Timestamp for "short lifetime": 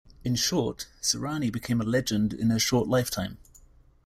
2.57-3.37